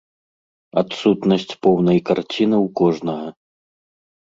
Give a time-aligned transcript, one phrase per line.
[0.81, 3.27] Адсутнасць поўнай карціны ў кожнага.